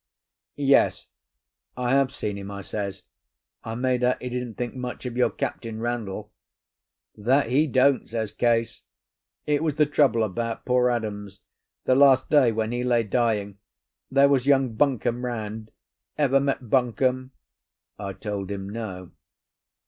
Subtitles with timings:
[0.55, 1.09] "Yes,
[1.77, 3.03] I have seen him," I says.
[3.63, 6.31] "I made out he didn't think much of your Captain Randall."
[7.15, 8.81] "That he don't!" says Case.
[9.45, 11.41] "It was the trouble about poor Adams.
[11.85, 13.59] The last day, when he lay dying,
[14.09, 15.69] there was young Buncombe round.
[16.17, 17.29] Ever met Buncombe?"
[17.99, 19.11] I told him no.